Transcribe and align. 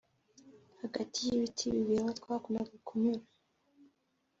Hagati 0.81 1.17
y’ 1.25 1.29
ibiti 1.37 1.63
bibiri 1.75 2.01
aho 2.03 2.11
twakundaga 2.19 2.75
kunyura 2.87 3.25